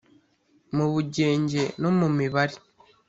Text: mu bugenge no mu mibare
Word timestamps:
mu 0.75 0.85
bugenge 0.93 1.61
no 1.81 1.89
mu 1.97 2.07
mibare 2.17 2.55